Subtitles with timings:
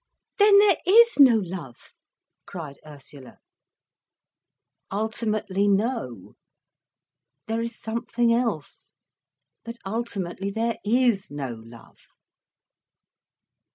[0.39, 1.93] "Then there is no love,"
[2.47, 3.37] cried Ursula.
[4.89, 6.33] "Ultimately, no,
[7.45, 8.89] there is something else.
[9.63, 11.99] But, ultimately, there is no love."